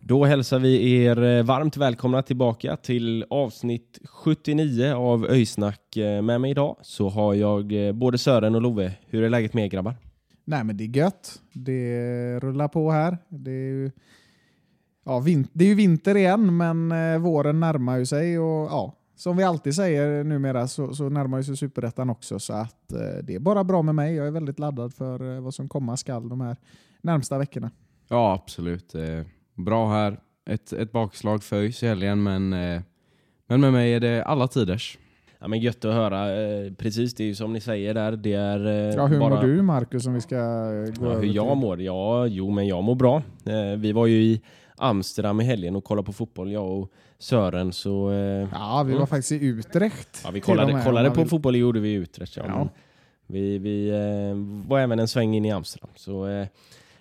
[0.00, 5.96] Då hälsar vi er eh, varmt välkomna tillbaka till avsnitt 79 av Öysnack.
[5.96, 8.92] Eh, Med mig idag så har jag eh, både Sören och Love.
[9.06, 9.94] Hur är läget med er grabbar?
[10.44, 11.40] Nej men det är gött.
[11.52, 13.18] Det rullar på här.
[13.28, 13.90] Det är ju,
[15.04, 16.92] ja, vin- det är ju vinter igen men
[17.22, 21.44] våren närmar ju sig och ja, som vi alltid säger numera så, så närmar ju
[21.44, 24.14] sig superettan också så att eh, det är bara bra med mig.
[24.14, 26.56] Jag är väldigt laddad för eh, vad som komma skall de här
[27.02, 27.70] närmsta veckorna.
[28.08, 28.94] Ja, absolut.
[28.94, 29.02] Eh,
[29.54, 30.20] Bra här.
[30.50, 32.80] Ett, ett bakslag för ÖIS i helgen, men, eh,
[33.48, 34.98] men med mig är det alla tiders.
[35.38, 36.42] Ja, men gött att höra.
[36.42, 38.12] Eh, Precis, det är ju som ni säger där.
[38.12, 39.34] Det är eh, Ja, hur bara...
[39.34, 41.80] mår du Marcus om vi ska gå Ja, hur jag till- mår?
[41.82, 43.22] Ja, jo, men jag mår bra.
[43.78, 44.40] Vi var ju i
[44.82, 47.72] Amsterdam i helgen och kollade på fotboll, jag och Sören.
[47.72, 48.16] Så eh,
[48.52, 49.06] Ja, vi var Mm.
[49.06, 50.20] faktiskt i Utrecht.
[50.24, 51.28] ja, vi kollade, med, kollade på vill.
[51.28, 52.36] fotboll, gjorde vi i Utrecht.
[52.36, 52.56] Ja, Ja.
[52.58, 52.68] men
[53.26, 55.90] Vi, vi eh, var även en sväng in i Amsterdam.
[55.96, 56.46] Så eh,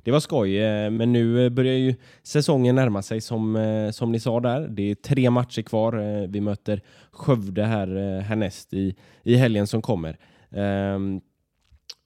[0.04, 0.58] det var skoj.
[0.58, 4.68] Eh, men nu eh, börjar ju säsongen närma sig som, eh, som ni sa där.
[4.68, 6.28] Det är tre matcher kvar.
[6.28, 10.18] Vi möter Skövde här härnäst i, i helgen som kommer.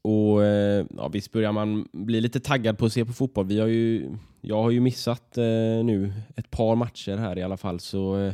[0.05, 3.45] Och eh, ja, Visst börjar man bli lite taggad på att se på fotboll.
[3.45, 4.11] Vi har ju,
[4.41, 5.43] jag har ju missat eh,
[5.83, 7.79] nu ett par matcher här i alla fall.
[7.79, 8.33] Så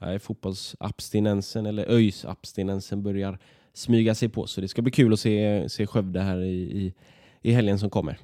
[0.00, 3.38] eh, fotbollsabstinensen, eller ÖIS-abstinensen börjar
[3.72, 4.46] smyga sig på.
[4.46, 6.94] Så det ska bli kul att se, se Skövde här i, i,
[7.42, 8.18] i helgen som kommer.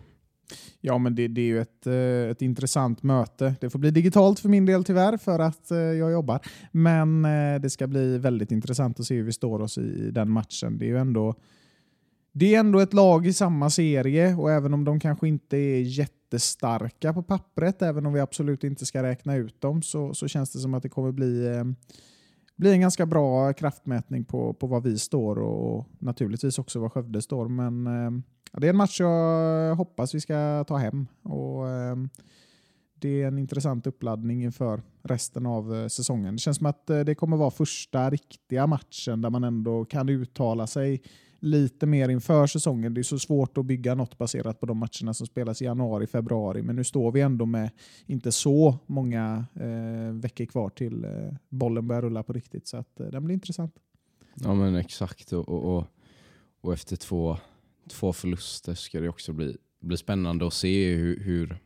[0.80, 3.54] Ja, men det, det är ju ett, eh, ett intressant möte.
[3.60, 6.40] Det får bli digitalt för min del tyvärr för att eh, jag jobbar.
[6.72, 7.22] Men
[7.62, 10.78] det ska bli väldigt intressant att se hur vi står oss i den matchen.
[10.78, 11.34] Det är ju ändå,
[12.32, 15.80] det är ändå ett lag i samma serie och även om de kanske inte är
[15.80, 20.52] jättestarka på pappret, även om vi absolut inte ska räkna ut dem, så, så känns
[20.52, 21.64] det som att det kommer bli, eh,
[22.56, 27.22] bli en ganska bra kraftmätning på, på var vi står och naturligtvis också var Skövde
[27.22, 27.48] står.
[27.48, 28.22] Men eh,
[28.52, 31.06] Ja, det är en match jag hoppas vi ska ta hem.
[31.22, 31.96] Och, eh,
[32.94, 36.34] det är en intressant uppladdning inför resten av eh, säsongen.
[36.34, 40.08] Det känns som att eh, det kommer vara första riktiga matchen där man ändå kan
[40.08, 41.02] uttala sig
[41.42, 42.94] lite mer inför säsongen.
[42.94, 46.06] Det är så svårt att bygga något baserat på de matcherna som spelas i januari,
[46.06, 46.62] februari.
[46.62, 47.70] Men nu står vi ändå med
[48.06, 51.10] inte så många eh, veckor kvar till eh,
[51.48, 52.66] bollen börjar rulla på riktigt.
[52.66, 53.74] Så att, eh, den blir intressant.
[54.34, 55.32] Ja, men exakt.
[55.32, 55.84] Och, och, och,
[56.60, 57.36] och efter två,
[57.90, 61.58] två förluster ska det också bli, bli spännande att se hur, hur,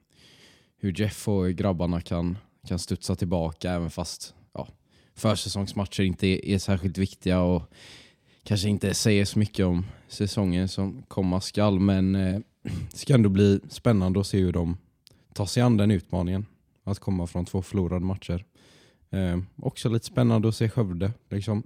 [0.76, 4.68] hur Jeff och grabbarna kan, kan studsa tillbaka även fast ja,
[5.14, 7.62] försäsongsmatcher inte är, är särskilt viktiga och
[8.46, 11.80] kanske inte säger så mycket om säsongen som komma skall.
[11.80, 14.76] Men eh, det ska ändå bli spännande att se hur de
[15.32, 16.46] tar sig an den utmaningen.
[16.84, 18.44] Att komma från två förlorade matcher.
[19.10, 21.12] Eh, också lite spännande att se Skövde.
[21.30, 21.62] Liksom,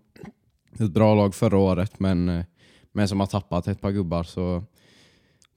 [0.78, 2.44] ett bra lag förra året men, eh,
[2.92, 4.22] men som har tappat ett par gubbar.
[4.22, 4.64] Så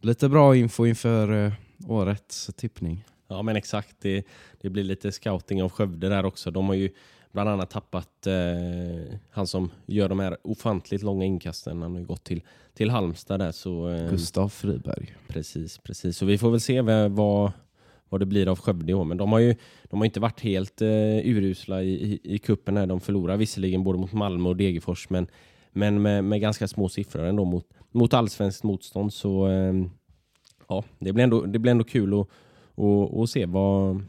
[0.01, 1.53] lite bra info inför eh,
[1.87, 3.05] årets tippning.
[3.27, 4.27] Ja men exakt, det,
[4.61, 6.51] det blir lite scouting av Skövde där också.
[6.51, 6.89] De har ju
[7.33, 11.81] bland annat tappat eh, han som gör de här ofantligt långa inkasten.
[11.81, 12.41] Han har ju gått till,
[12.73, 13.51] till Halmstad där.
[13.51, 15.15] Så, eh, Gustav Friberg.
[15.27, 16.17] Precis, precis.
[16.17, 17.51] Så vi får väl se vad,
[18.09, 19.05] vad, det blir av Skövde i år.
[19.05, 20.87] Men de har ju de har inte varit helt eh,
[21.23, 22.87] urusla i, i, i kuppen här.
[22.87, 25.27] De förlorar visserligen både mot Malmö och Degerfors, men,
[25.71, 29.13] men med, med ganska små siffror ändå mot, mot allsvenskt motstånd.
[29.13, 29.73] Så eh,
[30.67, 32.27] ja, det blir ändå, det blir ändå kul att,
[32.77, 34.03] att, att se vad,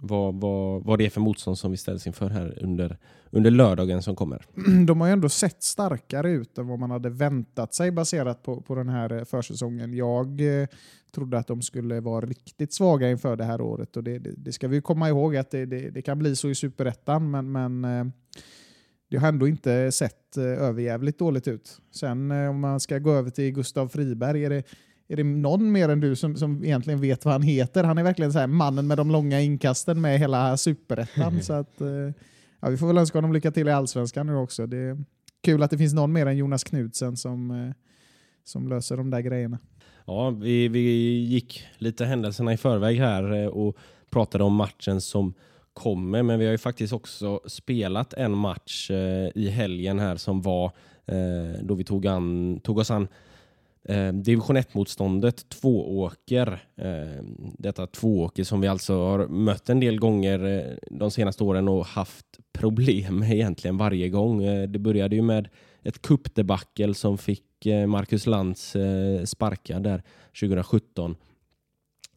[0.00, 2.98] vad, vad, vad det är för motstånd som vi ställs inför här under,
[3.30, 4.46] under lördagen som kommer.
[4.86, 8.60] de har ju ändå sett starkare ut än vad man hade väntat sig baserat på,
[8.60, 9.94] på den här eh, försäsongen.
[9.94, 10.68] Jag eh,
[11.14, 14.52] trodde att de skulle vara riktigt svaga inför det här året och det, det, det
[14.52, 17.84] ska vi komma ihåg att det, det, det kan bli så i superettan men, men
[17.84, 18.04] eh,
[19.10, 21.80] det har ändå inte sett eh, överjävligt dåligt ut.
[21.90, 24.62] Sen eh, om man ska gå över till Gustav Friberg, är det,
[25.08, 27.84] är det någon mer än du som, som egentligen vet vad han heter?
[27.84, 31.42] Han är verkligen så här mannen med de långa inkasten med hela superettan.
[31.42, 31.88] så att, eh,
[32.60, 34.66] ja, vi får väl önska honom lycka till i allsvenskan nu också.
[34.66, 35.04] Det är
[35.42, 37.74] kul att det finns någon mer än Jonas Knudsen som, eh,
[38.44, 39.58] som löser de där grejerna.
[40.06, 40.80] Ja, vi, vi
[41.18, 43.76] gick lite händelserna i förväg här eh, och
[44.10, 45.34] pratade om matchen som
[45.72, 48.90] kommer, men vi har ju faktiskt också spelat en match
[49.34, 50.72] i helgen här som var
[51.62, 53.08] då vi tog, an, tog oss an
[53.84, 56.62] eh, division 1-motståndet Tvååker.
[56.76, 57.24] Eh,
[57.58, 61.86] detta Tvååker som vi alltså har mött en del gånger eh, de senaste åren och
[61.86, 64.44] haft problem med egentligen varje gång.
[64.44, 65.48] Eh, det började ju med
[65.82, 70.02] ett kuppdebackel som fick eh, Marcus Lantz eh, sparkad där
[70.40, 71.16] 2017.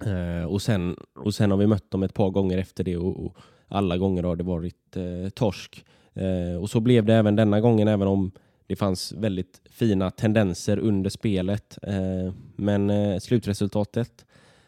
[0.05, 3.25] Eh, och, sen, och sen har vi mött dem ett par gånger efter det och,
[3.25, 3.37] och
[3.67, 5.85] alla gånger har det varit eh, torsk.
[6.13, 8.31] Eh, och så blev det även denna gången, även om
[8.67, 11.77] det fanns väldigt fina tendenser under spelet.
[11.83, 14.25] Eh, men eh, slutresultatet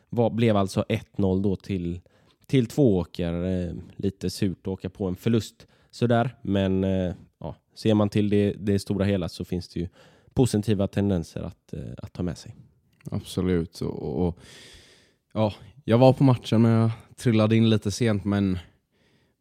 [0.10, 2.00] var, blev alltså 1-0 då till,
[2.48, 3.44] till Tvååker.
[3.44, 8.30] Eh, lite surt att åka på en förlust sådär, men eh, ja, ser man till
[8.30, 9.88] det, det stora hela så finns det ju
[10.34, 12.56] positiva tendenser att, eh, att ta med sig.
[13.12, 13.82] Absolut.
[13.82, 14.40] Och, och,
[15.34, 15.54] ja,
[15.84, 18.26] jag var på matchen men jag trillade in lite sent.
[18.26, 18.58] Men,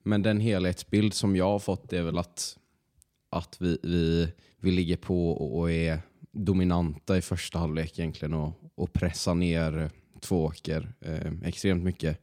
[0.02, 2.58] men den helhetsbild som jag har fått är väl att,
[3.30, 4.28] att vi, vi,
[4.60, 6.00] vi ligger på och, och är
[6.32, 9.90] dominanta i första halvlek egentligen och, och pressar ner
[10.20, 12.20] Tvååker eh, extremt mycket.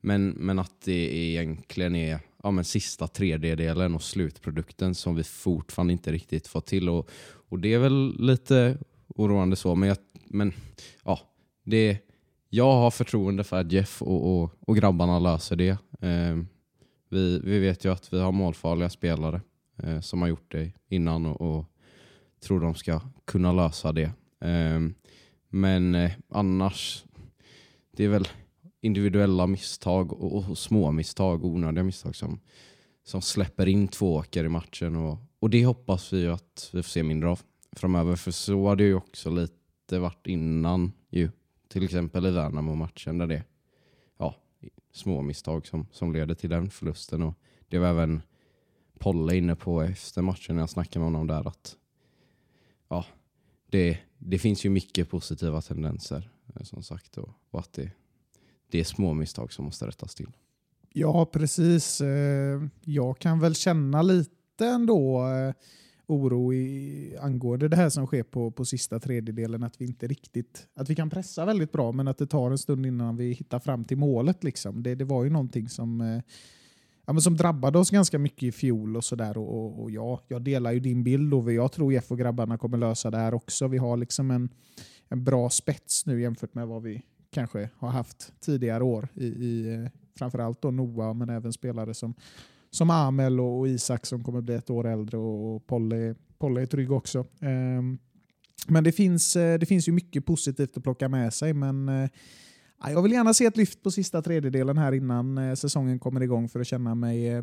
[0.00, 5.92] Men, men att det egentligen är ja, men sista tredjedelen och slutprodukten som vi fortfarande
[5.92, 6.88] inte riktigt fått till.
[6.88, 7.10] Och,
[7.48, 8.78] och det är väl lite
[9.08, 10.52] oroande så, men, jag, men
[11.04, 11.20] ja,
[11.64, 11.98] det,
[12.48, 15.78] jag har förtroende för att Jeff och, och, och grabbarna löser det.
[16.00, 16.38] Eh,
[17.08, 19.40] vi, vi vet ju att vi har målfarliga spelare
[19.82, 21.64] eh, som har gjort det innan och, och
[22.40, 24.12] tror de ska kunna lösa det.
[24.40, 24.80] Eh,
[25.48, 27.04] men eh, annars,
[27.96, 28.28] det är väl
[28.80, 32.40] individuella misstag och, och små misstag, onödiga misstag som,
[33.04, 34.96] som släpper in två åker i matchen.
[34.96, 37.40] Och, och det hoppas vi att vi får se mindre av
[37.72, 38.16] framöver.
[38.16, 41.30] För så har det ju också lite varit innan ju.
[41.68, 43.44] Till exempel i Värnamo-matchen där det är
[44.18, 44.34] ja,
[44.92, 47.22] små misstag som, som leder till den förlusten.
[47.22, 47.34] Och
[47.68, 48.22] det var även
[48.98, 51.76] Polle inne på efter matchen när jag snackade med honom där att
[52.88, 53.04] ja,
[53.70, 57.90] det, det finns ju mycket positiva tendenser eh, som sagt och, och att det,
[58.70, 60.30] det är små misstag som måste rättas till.
[60.92, 62.00] Ja, precis.
[62.00, 65.54] Eh, jag kan väl känna lite ändå eh,
[66.06, 69.62] oro i, angående det här som sker på, på sista tredjedelen.
[69.62, 72.58] Att vi inte riktigt, att vi kan pressa väldigt bra men att det tar en
[72.58, 74.44] stund innan vi hittar fram till målet.
[74.44, 74.82] Liksom.
[74.82, 76.22] Det, det var ju någonting som, eh,
[77.08, 79.38] ja, men som drabbade oss ganska mycket i fjol och sådär.
[79.38, 82.58] Och, och, och ja, jag delar ju din bild och jag tror Jeff och grabbarna
[82.58, 83.68] kommer lösa det här också.
[83.68, 84.48] Vi har liksom en,
[85.08, 89.74] en bra spets nu jämfört med vad vi kanske har haft tidigare år i, i
[89.74, 92.14] eh, framförallt då Noah men även spelare som,
[92.70, 96.62] som Amel och, och Isak som kommer bli ett år äldre och, och Polly, Polly
[96.62, 97.26] är trygg också.
[97.40, 97.98] Ehm,
[98.66, 102.10] men det finns, eh, det finns ju mycket positivt att plocka med sig men eh,
[102.84, 106.48] jag vill gärna se ett lyft på sista tredjedelen här innan eh, säsongen kommer igång
[106.48, 107.42] för att känna mig eh,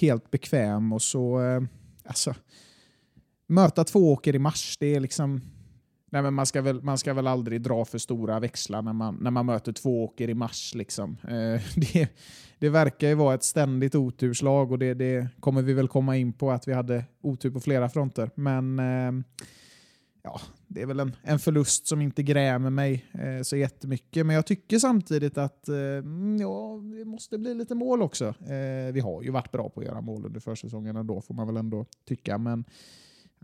[0.00, 1.62] helt bekväm och så eh,
[2.04, 2.34] alltså,
[3.46, 5.40] möta två åker i mars, det är liksom
[6.10, 9.18] Nej, men man, ska väl, man ska väl aldrig dra för stora växlar när man,
[9.20, 10.74] när man möter två åker i mars.
[10.74, 11.16] Liksom.
[11.22, 12.08] Eh, det,
[12.58, 16.32] det verkar ju vara ett ständigt oturslag och det, det kommer vi väl komma in
[16.32, 18.30] på att vi hade otur på flera fronter.
[18.34, 19.24] Men eh,
[20.22, 24.26] ja, det är väl en, en förlust som inte grämer mig eh, så jättemycket.
[24.26, 28.26] Men jag tycker samtidigt att eh, mm, ja, det måste bli lite mål också.
[28.26, 31.46] Eh, vi har ju varit bra på att göra mål under försäsongen ändå, får man
[31.46, 32.38] väl ändå tycka.
[32.38, 32.64] Men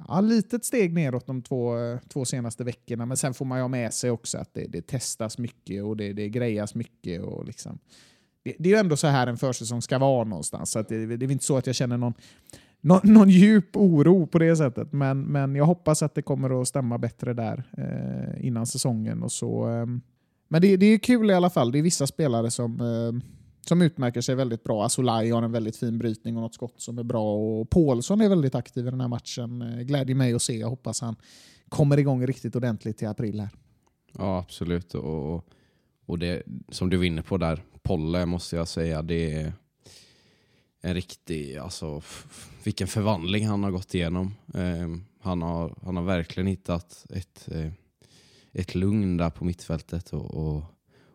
[0.08, 3.62] Ja, litet steg neråt de två, eh, två senaste veckorna, men sen får man ju
[3.62, 7.22] ha med sig också att det, det testas mycket och det, det grejas mycket.
[7.22, 7.78] Och liksom.
[8.42, 11.26] det, det är ju ändå så här en försäsong ska vara någonstans, så det, det
[11.26, 12.14] är inte så att jag känner någon,
[12.84, 14.92] någon, någon djup oro på det sättet.
[14.92, 19.22] Men, men jag hoppas att det kommer att stämma bättre där eh, innan säsongen.
[19.22, 19.86] Och så, eh,
[20.48, 21.72] men det, det är kul i alla fall.
[21.72, 23.24] Det är vissa spelare som eh,
[23.68, 24.84] som utmärker sig väldigt bra.
[24.84, 27.34] Asolaj har en väldigt fin brytning och något skott som är bra.
[27.34, 29.62] Och Paulsson är väldigt aktiv i den här matchen.
[29.62, 30.58] Eh, glädjer mig att se.
[30.58, 31.16] Jag hoppas han
[31.68, 33.50] kommer igång riktigt ordentligt till april här.
[34.18, 34.94] Ja, absolut.
[34.94, 35.48] Och,
[36.06, 39.52] och det som du var inne på där, Polle måste jag säga, det är
[40.84, 42.02] en riktig, alltså
[42.64, 44.34] vilken förvandling han har gått igenom.
[44.54, 44.88] Eh,
[45.20, 47.72] han, har, han har verkligen hittat ett, eh,
[48.52, 50.62] ett lugn där på mittfältet och, och,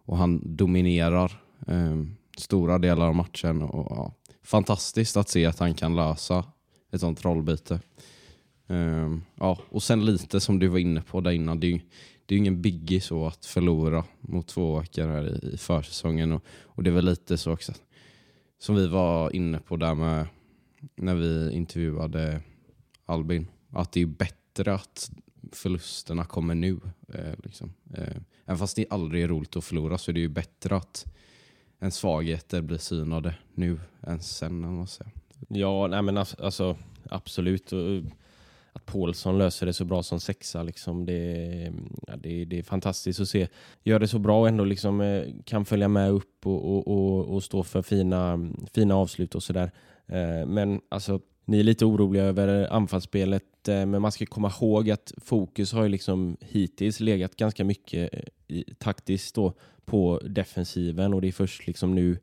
[0.06, 1.42] och han dominerar.
[1.68, 2.04] Eh,
[2.38, 3.62] stora delar av matchen.
[3.62, 6.46] Och, ja, fantastiskt att se att han kan lösa
[6.92, 7.80] ett sånt rollbyte.
[8.68, 11.80] Ehm, ja, och sen lite som du var inne på där innan, det är ju,
[12.26, 16.32] det är ju ingen biggie så att förlora mot två åkare här i, i försäsongen.
[16.32, 17.74] Och, och det är väl lite så också
[18.60, 20.28] som vi var inne på där med
[20.96, 22.42] när vi intervjuade
[23.06, 25.12] Albin att det är bättre att
[25.52, 26.80] förlusterna kommer nu.
[27.14, 27.74] Eh, liksom.
[27.94, 31.06] eh, även fast det aldrig är roligt att förlora så är det ju bättre att
[31.80, 34.62] en svagheter blir synade nu än sen.
[34.62, 35.12] man säga.
[35.48, 36.78] Ja, nej men alltså, alltså
[37.10, 37.74] absolut.
[37.74, 38.04] Eh,
[38.74, 41.74] att Paulsson löser det så bra som sexa, liksom, det,
[42.08, 43.48] ja, det, det är fantastiskt att se.
[43.84, 47.36] Gör det så bra och ändå liksom, eh, kan följa med upp och, och, och,
[47.36, 49.72] och stå för fina, fina avslut och sådär.
[50.08, 54.90] Eh, men alltså, ni är lite oroliga över anfallsspelet, eh, men man ska komma ihåg
[54.90, 58.10] att fokus har ju liksom hittills legat ganska mycket
[58.48, 59.54] i, taktiskt då
[59.86, 62.18] på defensiven och det är först liksom nu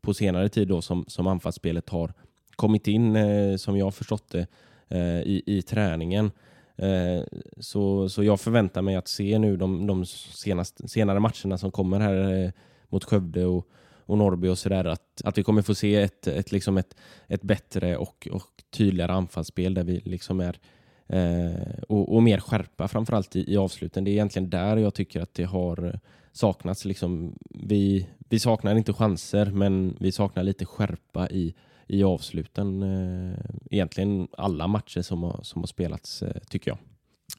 [0.00, 2.12] på senare tid då som, som anfallsspelet har
[2.56, 3.16] kommit in,
[3.58, 4.46] som jag har förstått det,
[4.90, 6.30] eh, i, i träningen.
[6.76, 7.24] Eh,
[7.58, 12.00] så, så jag förväntar mig att se nu de, de senaste, senare matcherna som kommer
[12.00, 12.50] här eh,
[12.88, 13.66] mot Skövde och,
[14.06, 16.96] och Norrby och sådär, att, att vi kommer få se ett, ett, liksom ett,
[17.28, 20.58] ett bättre och, och tydligare anfallsspel där vi liksom är
[21.06, 24.04] eh, och, och mer skärpa framförallt i, i avsluten.
[24.04, 26.00] Det är egentligen där jag tycker att det har
[26.32, 26.84] saknats.
[26.84, 31.54] Liksom, vi, vi saknar inte chanser, men vi saknar lite skärpa i,
[31.90, 32.82] i avsluten.
[32.82, 33.38] Eh,
[33.70, 36.78] egentligen alla matcher som har, som har spelats, eh, tycker jag.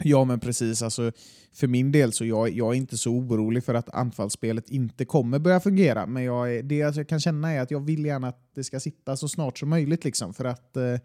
[0.04, 0.82] Ja, men precis.
[0.82, 1.12] Alltså,
[1.54, 5.40] för min del så jag, jag är inte så orolig för att anfallsspelet inte kommer
[5.40, 6.06] börja fungera.
[6.06, 9.18] Men jag det jag kan känna är att jag vill gärna att det ska sitta
[9.18, 10.04] så snart som möjligt.
[10.06, 10.96] Liksom, för att eh,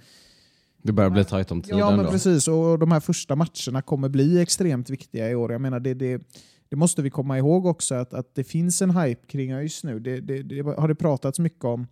[0.83, 2.11] Det börjar bli tajt om tiden Ja, men då.
[2.11, 2.49] precis.
[2.49, 5.53] Och de här första matcherna kommer bli extremt viktiga i år.
[5.53, 6.23] Jag menar, det, det,
[6.69, 10.01] det måste vi komma ihåg också, att, att det finns en hype kring ÖIS nu.
[10.01, 11.87] Det, det, det har det pratats mycket om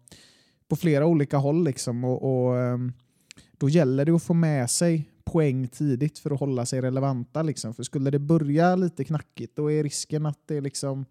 [0.69, 1.65] på flera olika håll.
[1.65, 2.93] Liksom, och, och ehm,
[3.59, 7.43] Då gäller det att få med sig poäng tidigt för att hålla sig relevanta.
[7.43, 7.75] Liksom.
[7.75, 11.05] För skulle det börja lite knackigt, då är risken att det liksom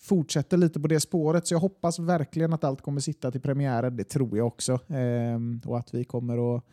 [0.00, 1.46] fortsätter lite på det spåret.
[1.46, 3.96] Så jag hoppas verkligen att allt kommer sitta till premiären.
[3.96, 4.80] Det tror jag också.
[4.88, 6.64] Ehm, och att vi kommer att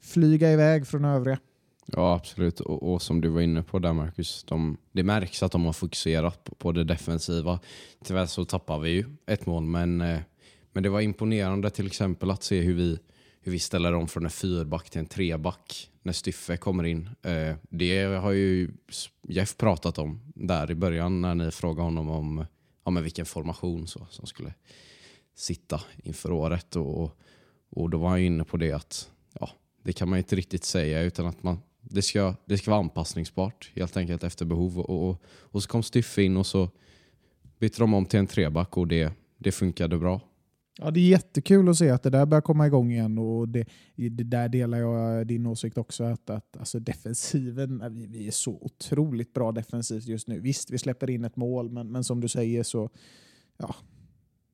[0.00, 1.38] flyga iväg från övriga.
[1.86, 2.60] Ja, absolut.
[2.60, 5.72] Och, och som du var inne på där Marcus, de, det märks att de har
[5.72, 7.60] fokuserat på, på det defensiva.
[8.04, 10.20] Tyvärr så tappar vi ju ett mål, men, eh,
[10.76, 12.98] men det var imponerande till exempel att se hur vi,
[13.40, 17.08] hur vi ställer om från en fyrback till en treback när Styffe kommer in.
[17.22, 18.70] Eh, det har ju
[19.28, 22.44] Jeff pratat om där i början när ni frågade honom om
[22.84, 24.54] ja, men vilken formation så, som skulle
[25.34, 26.76] sitta inför året.
[26.76, 27.18] Och,
[27.70, 29.50] och, då var han inne på det att ja,
[29.82, 33.70] det kan man inte riktigt säga utan att man, det, ska, det ska vara anpassningsbart
[33.74, 34.80] helt enkelt efter behov.
[34.80, 36.70] Och, och, och så kom Styffe in och så
[37.58, 40.20] bytte de om till en treback och det, det funkade bra.
[40.78, 43.68] Ja, det är jättekul att se att det där börjar komma igång igen och det,
[43.94, 48.58] det där delar jag din åsikt också att, att alltså defensiven, vi, vi är så
[48.60, 50.40] otroligt bra defensivt just nu.
[50.40, 52.90] Visst, vi släpper in ett mål, men, men som du säger så
[53.58, 53.74] ja,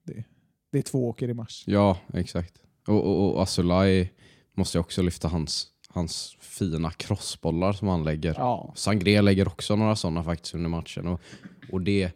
[0.05, 0.25] det,
[0.73, 1.65] det är två åker i mars.
[1.67, 2.55] Ja, exakt.
[2.87, 4.13] Och, och, och Asulaj
[4.55, 8.35] måste jag också lyfta hans, hans fina crossbollar som han lägger.
[8.39, 8.73] Ja.
[8.77, 11.07] Sangré lägger också några sådana faktiskt under matchen.
[11.07, 11.21] Och,
[11.73, 12.13] och det,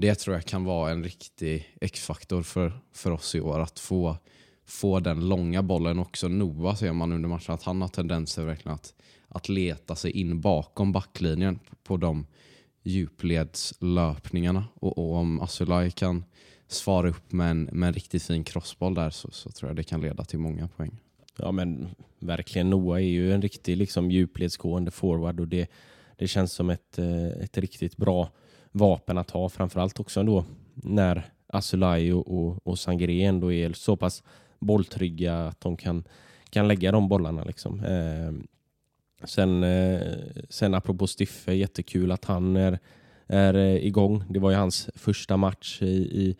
[0.00, 3.60] det tror jag kan vara en riktig X-faktor för, för oss i år.
[3.60, 4.16] Att få,
[4.64, 6.28] få den långa bollen också.
[6.28, 8.94] Noah ser man under matchen att han har tendenser verkligen att,
[9.28, 12.26] att leta sig in bakom backlinjen på de
[12.82, 14.64] djupledslöpningarna.
[14.74, 16.24] Och, och om Asulaj kan
[16.68, 19.82] svara upp med en, med en riktigt fin crossboll där så, så tror jag det
[19.82, 21.00] kan leda till många poäng.
[21.36, 21.88] Ja men
[22.18, 25.70] verkligen, Noah är ju en riktig liksom, djupledsgående forward och det,
[26.16, 28.30] det känns som ett, eh, ett riktigt bra
[28.72, 29.48] vapen att ha.
[29.48, 34.22] Framförallt också då när Asulaj och, och, och Sangré ändå är så pass
[34.58, 36.04] bolltrygga att de kan,
[36.50, 37.44] kan lägga de bollarna.
[37.44, 37.84] Liksom.
[37.84, 38.32] Eh,
[39.26, 40.00] sen, eh,
[40.48, 42.78] sen apropå Stiffe, jättekul att han är,
[43.26, 44.24] är eh, igång.
[44.28, 46.36] Det var ju hans första match i, i,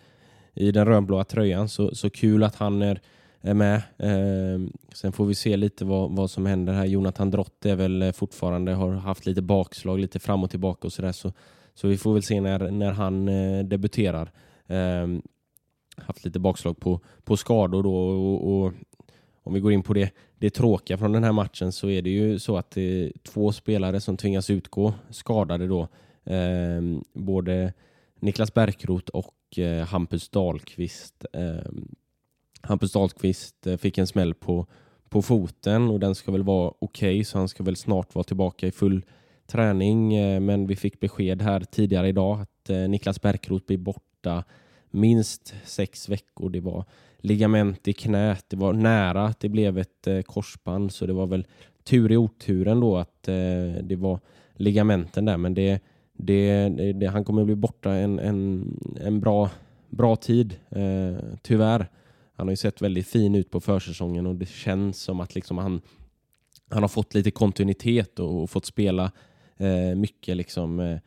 [0.55, 3.01] i den rödblåa tröjan, så, så kul att han är
[3.41, 3.83] är med.
[3.99, 6.85] Eh, sen får vi se lite vad, vad som händer här.
[6.85, 10.93] Jonathan Drott är väl eh, fortfarande, har haft lite bakslag, lite fram och tillbaka och
[10.93, 11.13] sådär.
[11.13, 11.35] Så, så
[11.75, 14.33] så vi får väl se när, när han eh, debuterar.
[14.67, 15.07] Eh,
[15.97, 18.73] haft lite bakslag på, på skador då och, och
[19.43, 22.11] om vi går in på det, det tråkiga från den här matchen så är det
[22.11, 25.89] ju så att det är två spelare som tvingas utgå skadade då.
[26.25, 27.73] Eh, både
[28.21, 31.25] Niklas Bärkroth och eh, Hampus Dahlqvist.
[31.33, 31.73] Eh,
[32.61, 34.67] Hampus Dahlqvist eh, fick en smäll på,
[35.09, 38.25] på foten och den ska väl vara okej okay, så han ska väl snart vara
[38.25, 39.05] tillbaka i full
[39.51, 40.15] träning.
[40.15, 44.45] Eh, men vi fick besked här tidigare idag att eh, Niklas Bärkroth blir borta
[44.91, 46.51] minst sex veckor.
[46.51, 46.85] Det var
[47.19, 51.27] ligament i knät, det var nära att det blev ett eh, korsband så det var
[51.27, 51.47] väl
[51.85, 53.23] tur i oturen då att
[53.83, 54.21] det var
[54.55, 58.67] ligamenten där men det, det, det han kommer bli borta en, en,
[59.01, 59.51] en bra,
[59.89, 60.57] bra tid
[61.43, 61.89] tyvärr.
[62.33, 65.59] Han har ju sett väldigt fin ut på försäsongen och det känns som att liksom
[65.59, 65.81] han,
[66.69, 69.13] han har fått lite kontinuitet och, och fått spela
[69.61, 70.99] eh, mycket liksom eh,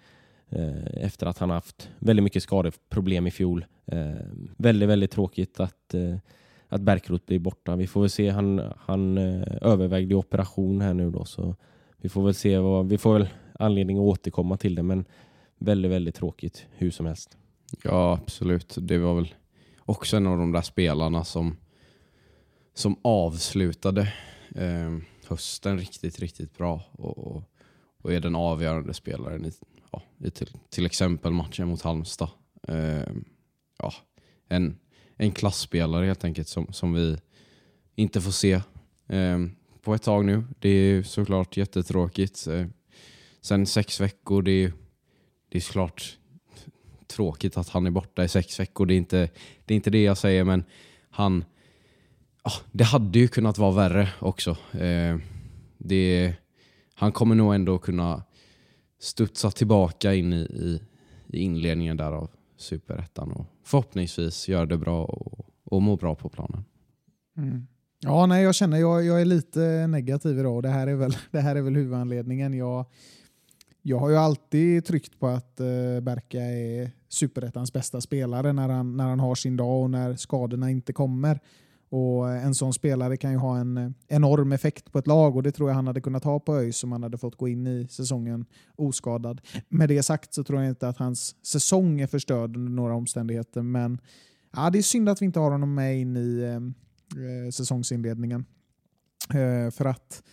[0.50, 3.66] eh efter att han haft väldigt mycket skadeproblem i fjol.
[3.86, 4.12] Eh,
[4.58, 6.18] väldigt, väldigt tråkigt att, eh,
[6.68, 7.76] att Bärkroth blir borta.
[7.76, 8.30] Vi får väl se.
[8.30, 11.56] Han, han eh, övervägde operation här nu då, så
[11.98, 12.58] vi får väl se.
[12.58, 13.28] Vad, vi får väl
[13.60, 15.06] anledning att återkomma till det, men
[15.58, 17.38] väldigt, väldigt tråkigt hur som helst.
[17.84, 18.76] Ja, absolut.
[18.78, 19.34] Det var väl
[19.80, 21.58] också en av de där spelarna som,
[22.74, 24.14] som avslutade
[24.56, 27.44] eh, hösten riktigt, riktigt bra och, och,
[28.04, 29.52] och är den avgörande spelaren i,
[29.92, 32.30] ja, i till, till exempel matchen mot Halmstad.
[32.68, 33.14] Eh,
[33.80, 33.94] ja,
[34.48, 34.78] en,
[35.18, 37.18] en klassspelare helt enkelt som, som vi
[37.96, 38.54] inte får se
[39.08, 39.40] eh,
[39.82, 40.44] på ett tag nu.
[40.60, 42.48] Det är såklart jättetråkigt.
[42.48, 42.66] Eh,
[43.42, 44.74] sen sex veckor, det är,
[45.50, 46.18] det är såklart
[47.08, 48.86] tråkigt att han är borta i sex veckor.
[48.86, 49.30] Det är inte
[49.66, 50.64] det, är inte det jag säger, men
[51.10, 51.46] han...
[52.46, 54.58] Ah, det hade ju kunnat vara värre också.
[54.72, 55.18] Eh,
[55.78, 56.34] det,
[56.96, 58.24] han kommer nog ändå kunna
[59.00, 60.82] studsa tillbaka in i, i,
[61.28, 66.30] i inledningen där av Superettan och förhoppningsvis göra det bra och, och må bra på
[66.30, 66.66] planen.
[67.38, 67.68] Mm.
[68.00, 71.16] Ja, nej, jag känner jag, jag är lite negativ idag och det här är väl,
[71.32, 72.54] det här är väl huvudanledningen.
[72.54, 72.86] Jag,
[73.82, 78.98] jag har ju alltid tryckt på att eh, Berka är superettans bästa spelare när han,
[78.98, 81.40] när han har sin dag och när skadorna inte kommer.
[81.96, 85.52] Och En sån spelare kan ju ha en enorm effekt på ett lag och det
[85.52, 87.88] tror jag han hade kunnat ha på ÖIS om han hade fått gå in i
[87.88, 88.46] säsongen
[88.76, 89.42] oskadad.
[89.70, 93.62] Med det sagt så tror jag inte att hans säsong är förstörd under några omständigheter
[93.62, 94.02] men
[94.56, 98.46] ja, det är synd att vi inte har honom med in i eh, eh säsongsinledningen.
[99.30, 100.24] Eh, för att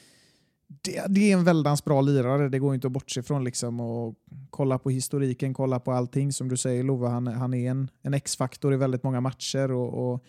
[0.83, 3.45] det, det, är en väldans bra lirare, det går inte att bortse från.
[3.45, 4.15] Liksom, och
[4.51, 6.33] kolla på historiken, kolla på allting.
[6.33, 9.73] Som du säger Love, han, han är en, en X-faktor i väldigt många matcher.
[9.73, 10.25] Och, och,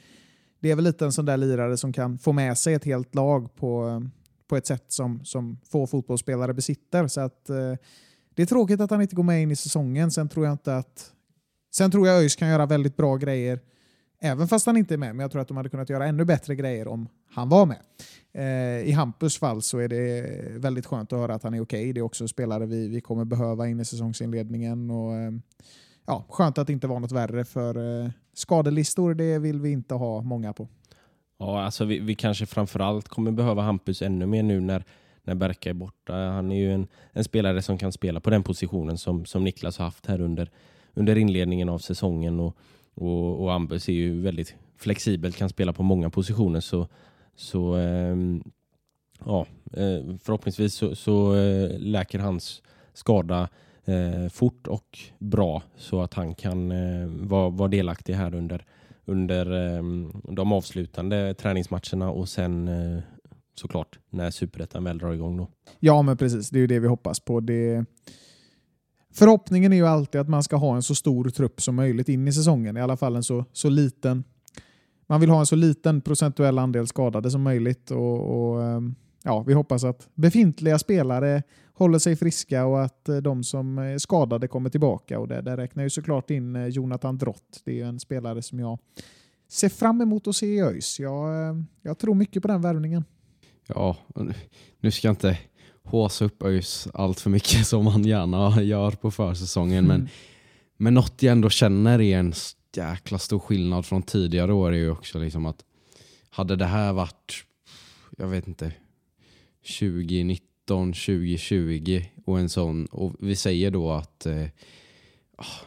[0.62, 3.16] det är väl lite en sån där lirare som kan få med sig ett helt
[3.16, 4.04] lag på,
[4.48, 7.08] på ett sätt som, som få fotbollsspelare besitter.
[7.08, 7.76] Så att, eh,
[8.34, 10.12] Det är tråkigt att han inte går med in i säsongen.
[10.12, 11.12] Sen tror jag inte att
[11.74, 13.60] Sen tror jag ÖIS kan göra väldigt bra grejer
[14.24, 16.26] Även fast han inte är med, men jag tror att de hade kunnat göra ännu
[16.26, 17.80] bättre grejer om han var med.
[18.34, 20.26] Eh, I Hampus fall så är det
[20.58, 21.82] väldigt skönt att höra att han är okej.
[21.82, 21.94] Okay.
[21.94, 24.92] Det är också en spelare vi, vi kommer behöva in i säsongsinledningen.
[24.92, 25.32] Och, eh,
[26.06, 29.96] ja, skönt att det inte var något värre, för eh, skadelistor det vill vi inte
[29.96, 30.68] ha många på.
[31.38, 34.84] Ja, alltså vi, vi kanske framförallt kommer behöva Hampus ännu mer nu när,
[35.24, 36.14] när Berka är borta.
[36.14, 39.78] Han är ju en, en spelare som kan spela på den positionen som, som Niklas
[39.78, 40.52] har haft här under,
[40.94, 42.40] under inledningen av säsongen.
[42.40, 42.58] Och,
[42.94, 46.60] och, och Hampus är ju väldigt flexibel, kan spela på många positioner.
[46.60, 46.88] Så,
[47.36, 49.46] så ehm, eh, ja,
[50.24, 52.62] förhoppningsvis så, så eh, läker hans
[52.94, 53.50] skada
[53.92, 58.66] eh, fort och bra så att han kan eh, vara, vara delaktig här under,
[59.06, 59.84] under eh,
[60.34, 63.04] de avslutande träningsmatcherna och sen eh,
[63.56, 65.38] såklart när superettan väl drar igång.
[65.38, 65.48] Då.
[65.80, 66.50] Ja, men precis.
[66.50, 67.40] Det är ju det vi hoppas på.
[67.40, 67.86] Det,
[69.14, 72.28] Förhoppningen är ju alltid att man ska ha en så stor trupp som möjligt in
[72.28, 72.78] i säsongen.
[72.78, 74.24] I alla fall en så, så liten.
[75.08, 77.92] Man vill ha en så liten procentuell andel skadade som möjligt.
[77.92, 81.44] Och, och ehm, ja, Vi hoppas att befintliga spelare
[81.82, 85.20] håller sig friska och att eh, de som är skadade kommer tillbaka.
[85.20, 87.62] Och där, där räknar jag såklart in eh, Jonathan Drott.
[87.64, 88.80] Det är en spelare som jag
[89.50, 91.00] ser fram emot att se i ÖIS.
[91.00, 93.04] Jag, eh, jag tror mycket på den värvningen.
[93.68, 93.98] Ja,
[94.80, 95.40] nu ska jag inte
[95.84, 99.86] håsa upp ÖIS allt för mycket som man gärna gör på försäsongen.
[99.86, 99.98] Mm.
[99.98, 100.10] Men,
[100.78, 102.34] men något jag ändå känner är en
[102.76, 105.66] jäkla stor skillnad från tidigare år är ju också liksom att
[106.30, 107.34] hade det här varit,
[108.18, 108.74] jag vet inte,
[109.80, 114.46] 2019, 2019, 2020 och en sån, och vi säger då att eh,
[115.36, 115.66] ah,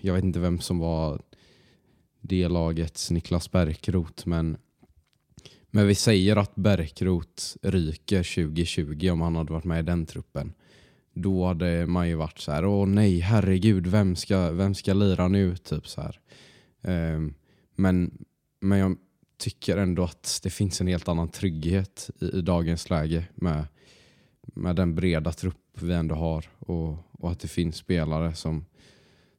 [0.00, 1.22] jag vet inte vem som var
[2.20, 4.56] det lagets Niklas Bärkroth, men
[5.70, 10.52] men vi säger att Bärkroth ryker 2020 om han hade varit med i den truppen.
[11.14, 15.28] Då hade man ju varit så här, åh nej, herregud, vem ska, vem ska lira
[15.28, 15.56] nu?
[15.56, 16.20] Typ så här.
[16.82, 17.34] Um,
[17.76, 18.24] men,
[18.60, 18.96] men jag
[19.38, 23.66] tycker ändå att det finns en helt annan trygghet i, i dagens läge med,
[24.54, 28.64] med den breda trupp vi ändå har och, och att det finns spelare som,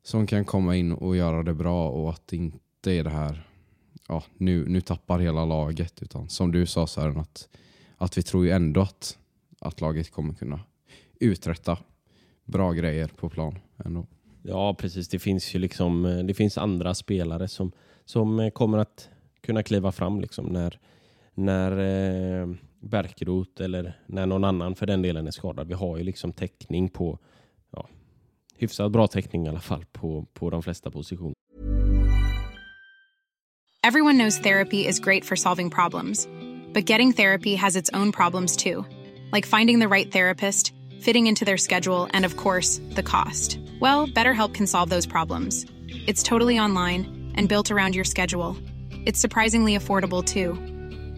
[0.03, 3.49] som kan komma in och göra det bra och att det inte är det här
[4.07, 6.01] ja, nu, nu tappar hela laget.
[6.01, 7.49] Utan som du sa Sören, att,
[7.97, 9.17] att vi tror ju ändå att,
[9.59, 10.59] att laget kommer kunna
[11.19, 11.77] uträtta
[12.45, 13.59] bra grejer på plan.
[13.77, 14.07] Ändå.
[14.43, 15.07] Ja, precis.
[15.07, 17.71] Det finns ju liksom, eh, det finns andra spelare som,
[18.05, 19.09] som eh, kommer att
[19.41, 20.79] kunna kliva fram liksom när,
[21.33, 22.47] när eh,
[22.79, 25.67] bärkrot eller när någon annan för den delen är skadad.
[25.67, 27.19] Vi har ju liksom täckning på,
[27.71, 27.89] ja,
[28.55, 31.33] hyfsat bra täckning i alla fall på, på de flesta positioner.
[33.87, 36.27] Everyone knows therapy is great for solving problems,
[36.73, 38.85] but getting therapy has its own problems too
[39.31, 43.59] like finding the right therapist, fitting into their schedule, and of course, the cost.
[43.79, 45.65] Well, BetterHelp can solve those problems.
[46.07, 48.57] It's totally online and built around your schedule.
[49.05, 50.57] It's surprisingly affordable too.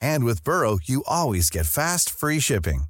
[0.00, 2.84] And with Burrow, you always get fast, free shipping.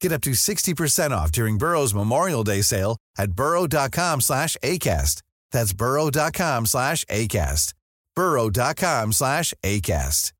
[0.00, 5.22] Get up to 60% off during Burrow's Memorial Day sale at burrow.com slash ACAST.
[5.52, 7.74] That's burrow.com slash ACAST.
[8.16, 10.32] burrow.com slash ACAST.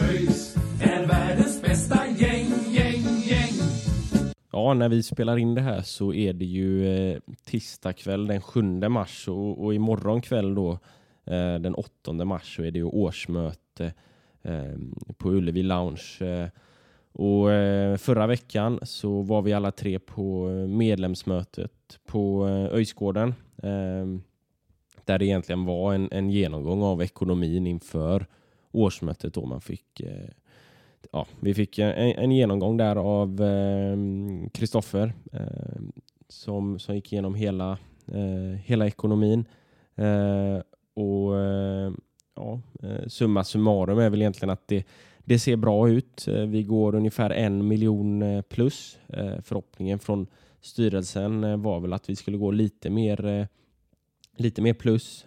[0.00, 3.52] ÖIS är världens bästa gäng, gäng, gäng.
[4.52, 8.42] Ja, när vi spelar in det här så är det ju eh, tisdag kväll den
[8.42, 10.78] 7 mars och, och imorgon kväll då
[11.26, 13.92] Eh, den 8 mars så är det ju årsmöte
[14.42, 14.74] eh,
[15.16, 16.18] på Ullevi Lounge.
[16.20, 16.48] Eh,
[17.12, 17.46] och
[18.00, 23.34] förra veckan så var vi alla tre på medlemsmötet på Öjsgården
[25.04, 28.26] där det egentligen var en, en genomgång av ekonomin inför
[28.72, 30.28] årsmötet då man fick eh,
[31.12, 33.40] ja, vi fick en, en genomgång där av
[34.52, 35.82] Kristoffer eh,
[36.28, 37.78] som, som gick igenom hela,
[38.64, 39.44] hela ekonomin.
[40.94, 41.92] Och eh,
[42.36, 44.86] ja, eh, Summa summarum är väl egentligen att det,
[45.18, 46.28] det ser bra ut.
[46.28, 48.98] Eh, vi går ungefär en miljon plus.
[49.42, 50.26] Förhoppningen från
[50.60, 53.48] styrelsen var väl att vi skulle gå lite mer,
[54.36, 55.26] lite mer plus.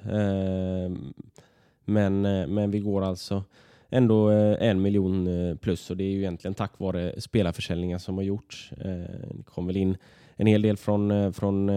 [1.85, 3.43] Men, men vi går alltså
[3.89, 5.27] ändå en miljon
[5.61, 8.71] plus och det är ju egentligen tack vare spelarförsäljningar som har gjorts.
[8.77, 9.97] Det kom väl in
[10.35, 11.69] en hel del från, från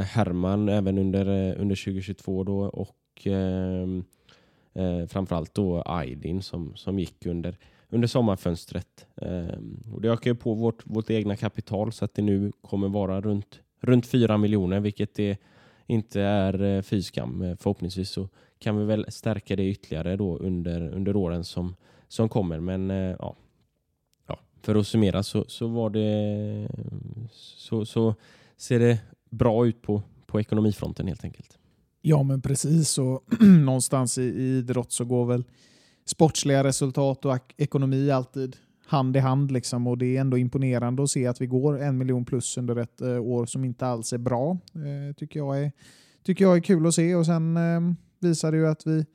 [0.00, 4.04] Herman även under, under 2022 då och och ehm,
[4.74, 7.56] eh, framförallt då Aydin som, som gick under,
[7.88, 9.06] under sommarfönstret.
[9.16, 9.58] Eh,
[9.94, 13.20] och det ökar ju på vårt, vårt egna kapital så att det nu kommer vara
[13.20, 15.38] runt, runt 4 miljoner vilket det
[15.86, 17.42] inte är eh, fyskam.
[17.42, 18.28] Eh, förhoppningsvis så
[18.58, 21.76] kan vi väl stärka det ytterligare då under, under åren som,
[22.08, 22.60] som kommer.
[22.60, 23.36] Men eh, ja,
[24.26, 26.68] ja, för att summera så, så var det
[27.30, 28.14] så, så
[28.56, 28.98] ser det
[29.30, 31.57] bra ut på, på ekonomifronten helt enkelt.
[32.02, 32.98] Ja, men precis.
[32.98, 35.44] Och någonstans i, i idrott så går väl
[36.04, 38.56] sportsliga resultat och ekonomi alltid
[38.86, 39.50] hand i hand.
[39.50, 39.86] Liksom.
[39.86, 43.00] Och Det är ändå imponerande att se att vi går en miljon plus under ett
[43.00, 44.58] eh, år som inte alls är bra.
[44.74, 45.72] Eh, tycker, jag är,
[46.22, 47.14] tycker jag är kul att se.
[47.14, 47.80] Och Sen eh,
[48.20, 49.06] visar det ju att vi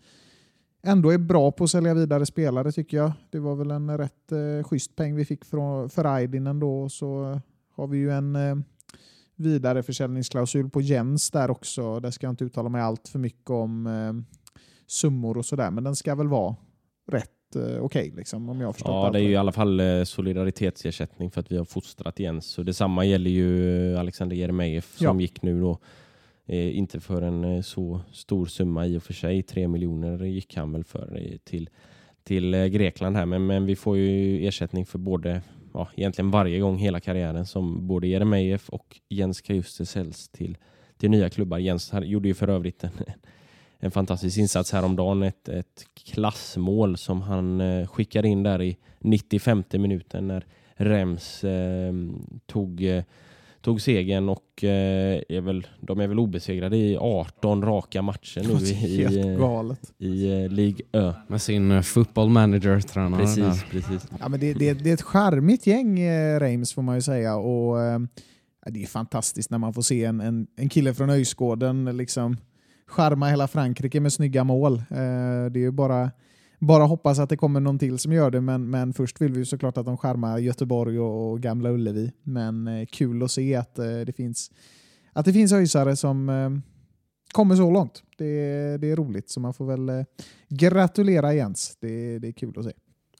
[0.83, 3.11] ändå är bra på att sälja vidare spelare tycker jag.
[3.29, 6.89] Det var väl en rätt eh, schysst peng vi fick från, för Aydin ändå.
[6.89, 7.39] Så
[7.75, 8.55] har vi ju en eh,
[9.35, 11.99] vidareförsäljningsklausul på Jens där också.
[11.99, 14.37] Där ska jag inte uttala mig allt för mycket om eh,
[14.87, 15.71] summor och sådär.
[15.71, 16.55] Men den ska väl vara
[17.11, 19.79] rätt eh, okej okay, liksom, om jag förstått Ja, det är ju i alla fall
[19.79, 22.45] eh, solidaritetsersättning för att vi har fostrat Jens.
[22.45, 25.21] Så detsamma gäller ju Alexander Jeremejeff som ja.
[25.21, 25.79] gick nu då
[26.45, 29.43] Eh, inte för en eh, så stor summa i och för sig.
[29.43, 31.69] Tre miljoner gick han väl för eh, till,
[32.23, 33.25] till eh, Grekland här.
[33.25, 35.41] Men, men vi får ju ersättning för både,
[35.73, 40.57] ja, egentligen varje gång hela karriären som både Jeremejeff och Jens Kajuste säljs till,
[40.97, 41.57] till nya klubbar.
[41.57, 42.91] Jens här, gjorde ju för övrigt en,
[43.79, 45.23] en fantastisk insats häromdagen.
[45.23, 51.93] Ett, ett klassmål som han eh, skickade in där i 95 minuten när Rems eh,
[52.45, 53.03] tog eh,
[53.63, 58.65] tog segern och eh, är väl, de är väl obesegrade i 18 raka matcher nu
[58.65, 58.71] i,
[59.99, 61.13] i, i eh, League Ö.
[61.27, 63.21] Med sin uh, football manager-tränare.
[63.21, 64.07] Precis, precis.
[64.19, 67.35] Ja, men det, det, det är ett charmigt gäng, eh, Reims får man ju säga.
[67.35, 67.99] Och, eh,
[68.65, 72.37] det är fantastiskt när man får se en, en, en kille från Öjsgården liksom
[72.87, 74.73] charma hela Frankrike med snygga mål.
[74.73, 76.11] Eh, det är ju bara
[76.65, 79.45] bara hoppas att det kommer någon till som gör det, men, men först vill vi
[79.45, 82.11] såklart att de skärmar Göteborg och, och Gamla Ullevi.
[82.23, 84.51] Men eh, kul att se att, eh, det finns
[85.13, 86.49] att det finns öjsare som eh,
[87.31, 88.03] kommer så långt.
[88.17, 90.05] Det, det är roligt, så man får väl eh,
[90.49, 91.77] gratulera Jens.
[91.79, 92.71] Det, det är kul att se.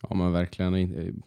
[0.09, 1.23] Ja, men verkligen.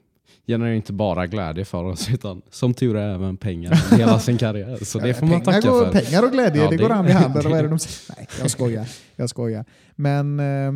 [0.46, 4.85] Genererar inte bara glädje för oss, utan som tur är även pengar hela sin karriär.
[4.85, 5.92] Så det får man tacka går, för.
[5.92, 7.37] Pengar och glädje, ja, det, det går hand i hand.
[7.37, 8.18] Eller vad är det de säger?
[8.18, 8.88] Nej, jag skojar.
[9.16, 9.64] Jag skojar.
[9.94, 10.72] Men eh,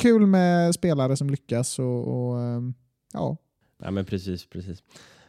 [0.00, 2.74] kul med spelare som lyckas och, och ehm,
[3.12, 3.36] ja.
[3.82, 4.82] Ja men precis, precis.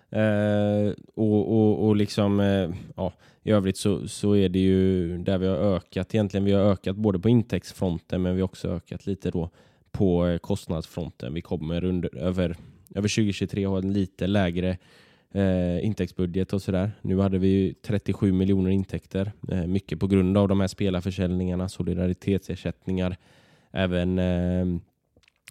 [0.09, 5.37] Eh, och, och, och liksom, eh, ja, i övrigt så, så är det ju där
[5.37, 6.45] vi har ökat egentligen.
[6.45, 9.49] Vi har ökat både på intäktsfronten men vi har också ökat lite då
[9.91, 11.33] på eh, kostnadsfronten.
[11.33, 12.55] Vi kommer under, över,
[12.95, 14.77] över 2023 ha en lite lägre
[15.33, 16.91] eh, intäktsbudget och sådär.
[17.01, 21.69] Nu hade vi ju 37 miljoner intäkter, eh, mycket på grund av de här spelarförsäljningarna,
[21.69, 23.17] solidaritetsersättningar,
[23.71, 24.81] även eh,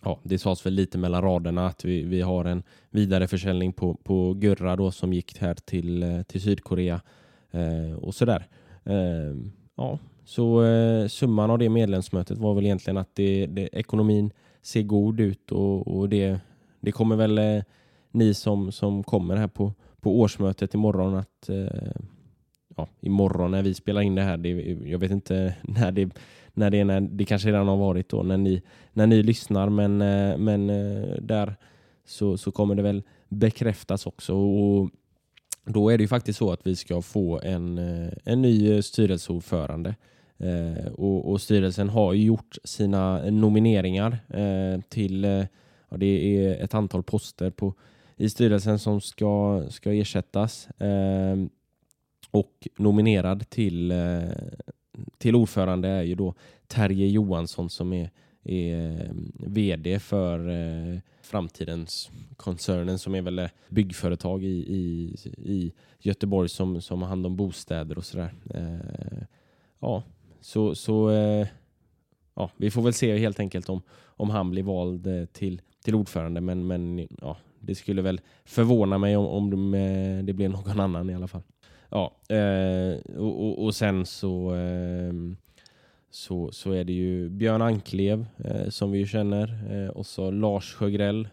[0.03, 4.35] Ja, det sades väl lite mellan raderna att vi, vi har en vidareförsäljning på, på
[4.35, 7.01] Gurra då som gick här till, eh, till Sydkorea
[7.51, 8.47] eh, och sådär.
[8.85, 9.37] Eh,
[9.77, 14.31] ja, så eh, summan av det medlemsmötet var väl egentligen att det, det, ekonomin
[14.63, 16.41] ser god ut och, och det,
[16.81, 17.63] det kommer väl eh,
[18.11, 21.93] ni som, som kommer här på, på årsmötet imorgon att eh,
[22.77, 24.51] ja, imorgon när vi spelar in det här, det,
[24.91, 26.11] jag vet inte när det,
[26.61, 29.69] när det är, när, det kanske redan har varit då när ni, när ni lyssnar
[29.69, 31.57] men, eh, men eh, där
[32.07, 34.91] så, så kommer det väl bekräftas också och
[35.65, 39.95] då är det ju faktiskt så att vi ska få en, eh, en ny styrelseordförande
[40.39, 45.25] eh, och, och, styrelsen har gjort sina nomineringar eh, till
[45.89, 47.75] ja, det är ett antal poster på,
[48.17, 50.69] i styrelsen som ska, ska ersättas.
[52.31, 53.93] Och nominerad till,
[55.19, 56.35] till ordförande är ju då
[56.67, 58.11] Terje Johansson som är,
[58.45, 66.49] är eh, VD för eh, Framtidens koncernen som är väl byggföretag i, i, i Göteborg
[66.49, 68.35] som, som har hand om bostäder och sådär.
[68.55, 69.23] Eh,
[69.81, 70.03] ja,
[70.41, 71.47] så, så eh,
[72.35, 76.41] ja, vi får väl se helt enkelt om, om han blir vald till, till ordförande
[76.41, 79.71] men, men ja, det skulle väl förvåna mig om, om
[80.25, 81.43] det blir någon annan i alla fall.
[81.91, 85.13] Ja, eh, och, och, och, sen så, eh,
[86.11, 90.31] så, så är det ju Björn Anklev eh, som vi ju känner eh, och så
[90.31, 91.29] Lars Sjögrell,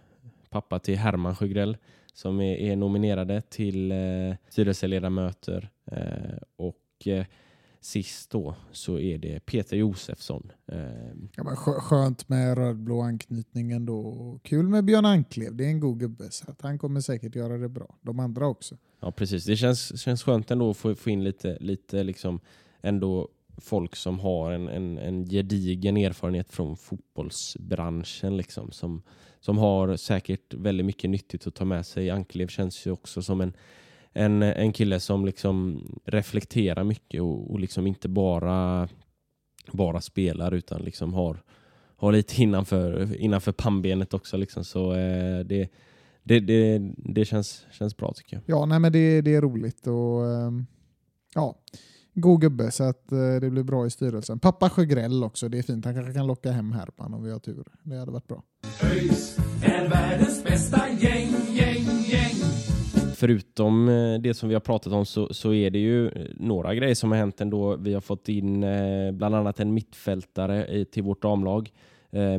[0.50, 1.78] pappa till Herman Sjögrell
[2.14, 7.26] som är, är nominerade till eh, styrelseledamöter eh, och eh,
[7.88, 10.52] sist då så är det Peter Josefsson.
[10.66, 10.78] Eh,
[11.36, 14.40] ja, men skönt med rödblå anknytning ändå.
[14.44, 17.58] Kul med Björn Anklev, det är en god gubbe så att han kommer säkert göra
[17.58, 17.96] det bra.
[18.02, 18.78] De andra också.
[19.00, 22.40] Ja precis, det känns, känns skönt ändå att få, få in lite, lite liksom
[22.82, 29.02] ändå folk som har en, en, en gedigen erfarenhet från fotbollsbranschen liksom som,
[29.40, 32.10] som har säkert väldigt mycket nyttigt att ta med sig.
[32.10, 33.54] Anklev känns ju också som en
[34.18, 38.90] en, en kille som liksom reflekterar mycket och, och liksom inte bara,
[39.72, 41.44] bara spelar utan liksom har,
[41.98, 44.38] har lite innanför, innanför pannbenet också.
[44.38, 44.64] Liksom.
[44.64, 45.70] Så eh, det,
[46.24, 48.44] det, det, det känns, känns bra tycker jag.
[48.58, 50.52] Ja, nej, men det, det är roligt och eh,
[51.36, 51.56] ja,
[52.14, 54.40] god gubbe så att eh, det blir bra i styrelsen.
[54.40, 55.86] Pappa Sjögrell också, det är fint.
[55.86, 57.66] Han kanske kan locka hem Herman om vi har tur.
[57.84, 58.44] Det hade varit bra.
[58.84, 62.77] ÖIS är världens bästa gäng, gäng, gäng
[63.18, 66.76] förutom eh, det som vi har pratat om så, så är det ju eh, några
[66.76, 67.76] grejer som har hänt ändå.
[67.76, 71.72] Vi har fått in eh, bland annat en mittfältare till vårt damlag.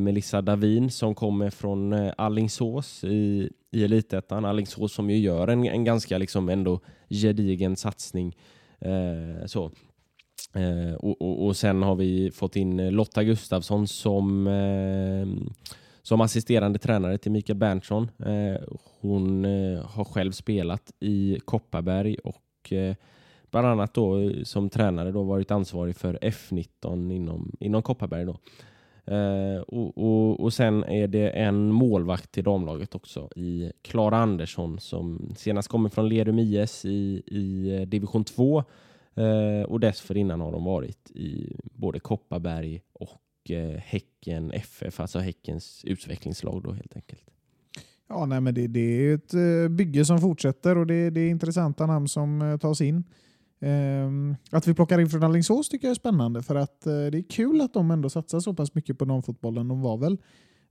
[0.00, 4.44] Melissa Davin som kommer från Allingsås i, i Elitettan.
[4.44, 8.36] Allingsås som ju gör en, en ganska liksom ändå gedigen satsning.
[8.80, 9.70] Eh, så.
[10.54, 15.26] Eh, och, och, och, sen har vi fått in Lotta Gustafsson som eh,
[16.09, 18.11] som assisterande tränare till Mikael Berntsson.
[18.18, 18.62] Eh,
[19.01, 22.97] hon eh, har själv spelat i Kopparberg och eh,
[23.51, 28.25] bland annat då eh, som tränare då varit ansvarig för F19 inom, inom Kopparberg.
[28.25, 28.38] Då.
[29.14, 34.81] Eh, och, och, och sen är det en målvakt till damlaget också i Klara Andersson
[34.81, 38.64] som senast kommer från Lerum IS i, i eh, division 2
[39.68, 46.62] och dessförinnan har de varit i både Kopparberg och Eh, Häcken FF, alltså Häckens utvecklingslag
[46.62, 47.22] då helt enkelt.
[48.08, 51.28] Ja, nej, men det, det är ett eh, bygge som fortsätter och det, det är
[51.28, 53.04] intressanta namn som eh, tas in.
[53.61, 57.18] Um, att vi plockar in från Alingsås tycker jag är spännande för att uh, det
[57.18, 59.68] är kul att de ändå satsar så pass mycket på damfotbollen.
[59.68, 60.18] De var väl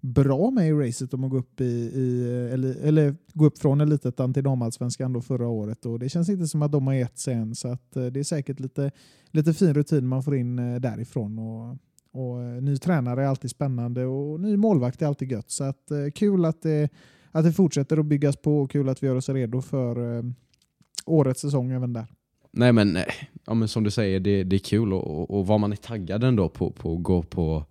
[0.01, 3.81] bra med i racet om att gå upp, i, i eller, eller, gå upp från
[3.81, 7.33] elitettan till damallsvenskan förra året och det känns inte som att de har gett sig
[7.33, 8.91] än så att, uh, det är säkert lite,
[9.31, 11.39] lite fin rutin man får in uh, därifrån.
[11.39, 11.77] Och
[12.17, 15.51] och eh, ny tränare är alltid spännande och ny målvakt är alltid gött.
[15.51, 16.89] Så att, eh, kul att det,
[17.31, 20.23] att det fortsätter att byggas på och kul att vi gör oss redo för eh,
[21.05, 22.07] årets säsong även där.
[22.51, 23.03] Nej men, eh,
[23.45, 25.75] ja, men som du säger, det, det är kul och, och, och vad man är
[25.75, 27.65] taggad ändå på, på att gå på,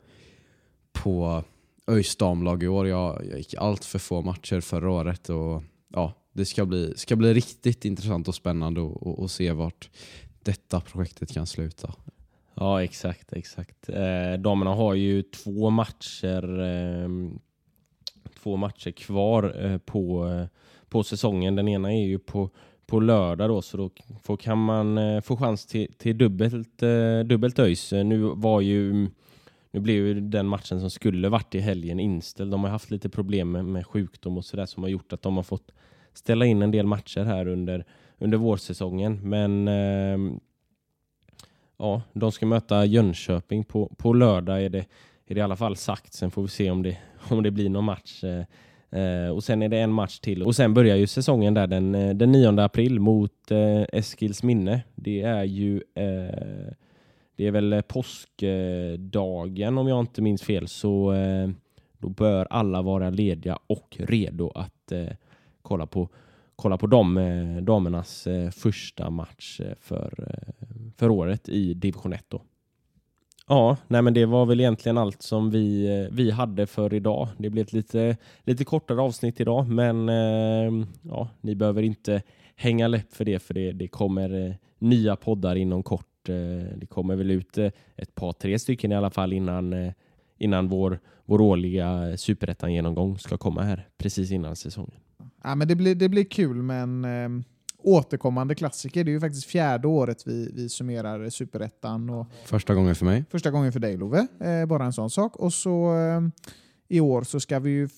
[0.92, 1.44] på
[1.86, 2.88] ÖIS damlag i år.
[2.88, 7.16] Jag, jag gick allt för få matcher förra året och ja, det ska bli, ska
[7.16, 9.90] bli riktigt intressant och spännande att se vart
[10.42, 11.94] detta projektet kan sluta.
[12.56, 13.32] Ja, exakt.
[13.32, 13.88] exakt.
[13.88, 17.08] Eh, damerna har ju två matcher eh,
[18.46, 20.46] två matcher kvar eh, på, eh,
[20.88, 21.56] på säsongen.
[21.56, 22.50] Den ena är ju på,
[22.86, 23.90] på lördag då, så då
[24.22, 27.92] får, kan man eh, få chans till, till dubbelt, eh, dubbelt ÖIS.
[27.92, 29.08] Nu var ju
[29.70, 32.50] nu blev ju den matchen som skulle varit i helgen inställd.
[32.50, 35.36] De har haft lite problem med, med sjukdom och sådär som har gjort att de
[35.36, 35.72] har fått
[36.12, 37.84] ställa in en del matcher här under,
[38.18, 39.28] under vårsäsongen.
[39.28, 40.38] Men eh,
[41.78, 44.86] ja, de ska möta Jönköping på, på lördag är det,
[45.26, 46.14] är det i alla fall sagt.
[46.14, 46.98] Sen får vi se om det,
[47.30, 48.24] om det blir någon match.
[48.24, 50.42] Eh, eh, och sen är det en match till.
[50.42, 54.82] Och sen börjar ju säsongen där den, eh, den 9 april mot eh, Eskils minne.
[54.94, 56.72] Det är ju eh,
[57.36, 60.68] det är väl påskdagen om jag inte minns fel.
[60.68, 61.48] Så eh,
[61.98, 65.08] då bör alla vara lediga och redo att eh,
[65.62, 66.08] kolla på
[66.56, 70.38] kolla på dem, eh, damernas eh, första match eh, för,
[70.96, 72.24] för året i division 1.
[72.28, 72.42] Då.
[73.48, 77.28] Ja, nej men det var väl egentligen allt som vi, vi hade för idag.
[77.38, 80.08] Det blev ett lite, lite kortare avsnitt idag, men
[81.02, 82.22] ja, ni behöver inte
[82.56, 86.24] hänga läpp för det, för det, det kommer nya poddar inom kort.
[86.76, 87.58] Det kommer väl ut
[87.96, 89.92] ett par, tre stycken i alla fall innan,
[90.38, 95.00] innan vår, vår årliga superettan-genomgång ska komma här precis innan säsongen.
[95.46, 97.06] Ja, men det, blir, det blir kul, men
[97.86, 99.04] återkommande klassiker.
[99.04, 102.26] Det är ju faktiskt fjärde året vi, vi summerar Superettan.
[102.44, 103.24] Första gången för mig.
[103.30, 105.36] Första gången för dig Love, eh, bara en sån sak.
[105.36, 106.20] Och så eh,
[106.88, 107.88] i år så ska vi ju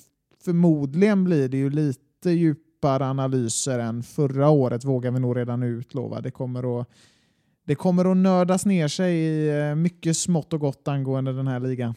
[0.45, 6.21] förmodligen bli det ju lite djupare analyser än förra året vågar vi nog redan utlova.
[6.21, 6.89] Det kommer att
[7.67, 11.61] det kommer att nördas ner sig i eh, mycket smått och gott angående den här
[11.61, 11.95] ligan.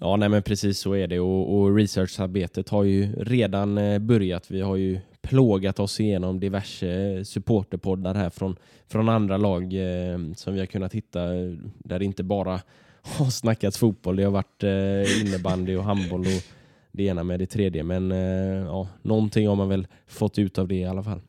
[0.00, 4.50] Ja, nej men precis så är det och, och researcharbetet har ju redan eh, börjat.
[4.50, 10.54] Vi har ju plågat oss igenom diverse supporterpoddar här från, från andra lag eh, som
[10.54, 12.60] vi har kunnat hitta eh, där det inte bara
[13.02, 14.16] har snackats fotboll.
[14.16, 16.42] Det har varit eh, innebandy och handboll och
[16.92, 17.82] det ena med det tredje.
[17.82, 21.20] Men eh, ja, någonting har man väl fått ut av det i alla fall.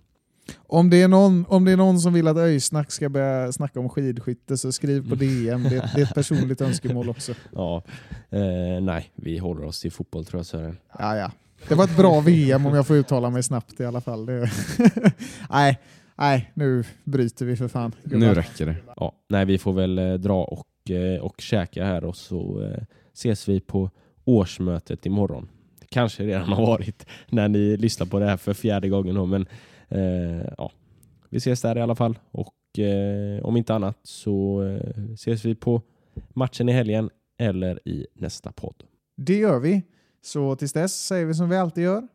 [0.58, 3.80] Om det, är någon, om det är någon som vill att Öjsnack ska börja snacka
[3.80, 5.64] om skidskytte så skriv på DM.
[5.64, 7.34] Det, det är ett personligt önskemål också.
[7.54, 7.84] Ja,
[8.30, 10.78] eh, nej, vi håller oss till fotboll tror jag Sören.
[11.00, 11.32] Ja, ja.
[11.68, 14.26] Det var ett bra VM om jag får uttala mig snabbt i alla fall.
[14.26, 14.50] Det...
[15.50, 15.80] nej,
[16.16, 17.92] nej, nu bryter vi för fan.
[18.04, 18.76] Nu räcker det.
[18.96, 22.84] Ja, nej, vi får väl eh, dra och, eh, och käka här och så eh,
[23.14, 23.90] ses vi på
[24.26, 25.48] årsmötet imorgon.
[25.90, 29.30] Kanske redan har varit när ni lyssnar på det här för fjärde gången.
[29.30, 29.46] Men
[29.90, 30.72] Eh, ja,
[31.30, 32.20] vi ses där i alla fall.
[32.32, 35.82] Och eh, om inte annat så eh, ses vi på
[36.30, 38.84] matchen i helgen eller i nästa podd.
[39.18, 39.84] Det gör vi.
[40.22, 42.08] Så tills dess säger vi som vi alltid gör.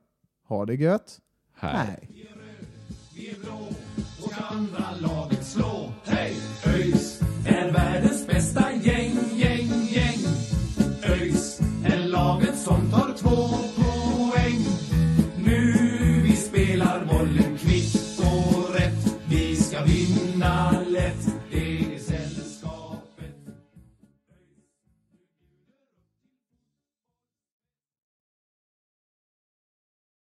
[0.49, 1.19] Ha det gött.
[1.57, 2.09] Hej.
[2.09, 2.67] Vi är röd,
[3.17, 3.69] vi är blå
[4.25, 5.93] och ska andra laget slå.
[6.05, 6.37] Hej!
[6.67, 10.19] ÖIS är världens bästa gäng, gäng, gäng.
[11.03, 13.70] ÖIS är laget som tar två.